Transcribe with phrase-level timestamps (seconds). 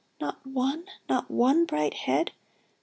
[0.19, 2.31] Not one— Not one bright head